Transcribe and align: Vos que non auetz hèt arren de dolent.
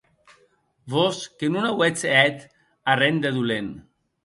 Vos 0.93 1.17
que 1.37 1.47
non 1.53 1.63
auetz 1.71 2.01
hèt 2.15 2.37
arren 2.91 3.15
de 3.23 3.29
dolent. 3.39 3.71